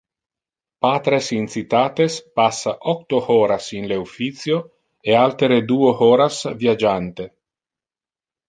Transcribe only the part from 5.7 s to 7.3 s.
duo horas viagiante.